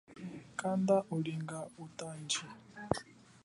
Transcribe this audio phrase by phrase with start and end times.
[0.59, 2.43] Kanda ulinga utanji.